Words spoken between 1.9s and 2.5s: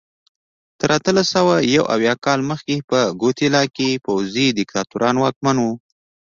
اویا کال